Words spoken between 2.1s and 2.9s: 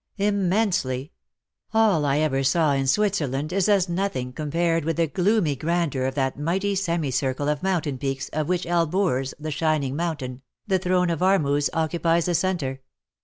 ever saw in